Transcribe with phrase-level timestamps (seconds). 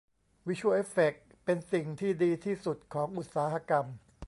[0.47, 1.13] วิชวล เอฟเฟค
[1.45, 3.85] เป็นสิ่งที่ดีที่สุดของอุตสาหกรรม